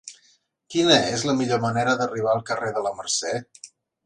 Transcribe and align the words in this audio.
Quina 0.75 0.95
és 1.17 1.25
la 1.31 1.35
millor 1.41 1.61
manera 1.67 1.93
d'arribar 2.01 2.33
al 2.33 2.43
carrer 2.49 2.73
de 2.79 2.85
la 2.89 2.95
Mercè? 3.03 3.37